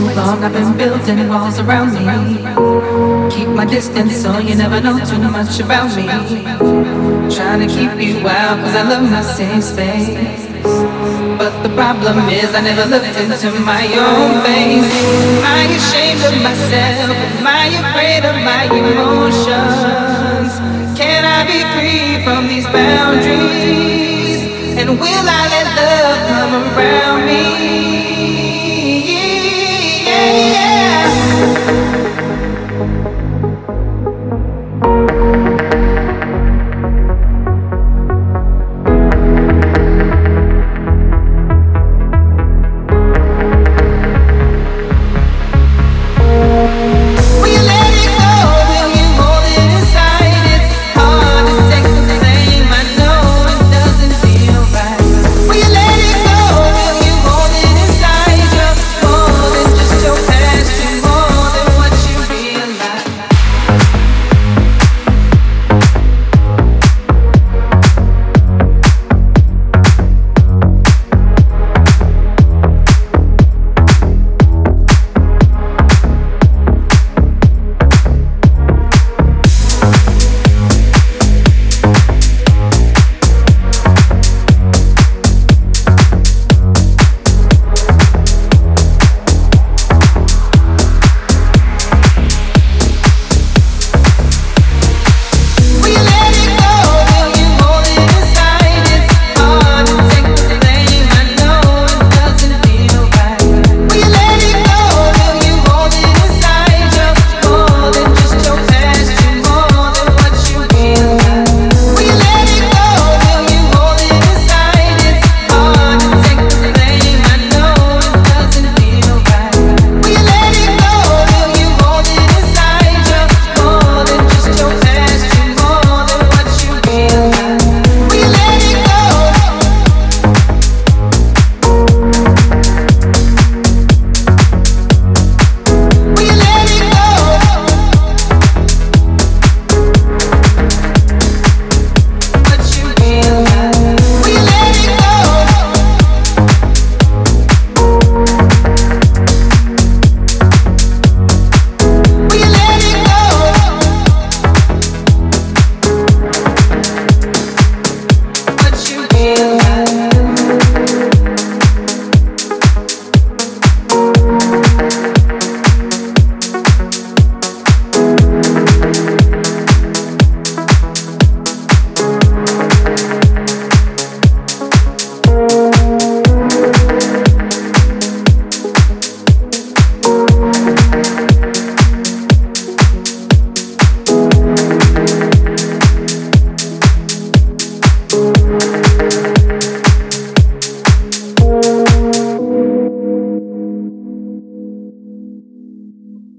[0.00, 0.42] too long.
[0.44, 2.04] I've been building walls around me.
[3.34, 6.06] Keep my distance so you never know too much about me.
[7.34, 10.46] Trying to keep you out cause I love my safe space.
[11.40, 14.90] But the problem is I never looked into my own face.
[15.38, 17.16] Am I ashamed of myself?
[17.40, 20.50] Am I afraid of my emotions?
[20.98, 23.79] Can I be free from these boundaries?